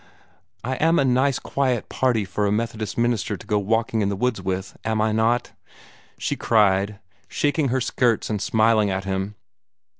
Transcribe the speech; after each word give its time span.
"I 0.63 0.77
AM 0.77 0.97
a 0.97 1.05
nice 1.05 1.37
quiet 1.37 1.87
party 1.87 2.25
for 2.25 2.47
a 2.47 2.51
Methodist 2.51 2.97
minister 2.97 3.37
to 3.37 3.45
go 3.45 3.59
walking 3.59 4.01
in 4.01 4.09
the 4.09 4.15
woods 4.15 4.41
with, 4.41 4.75
am 4.83 4.99
I 4.99 5.11
not?" 5.11 5.51
she 6.17 6.35
cried, 6.35 6.99
shaking 7.27 7.67
her 7.67 7.79
skirts 7.79 8.27
and 8.27 8.41
smiling 8.41 8.89
at 8.89 9.03
him. 9.05 9.35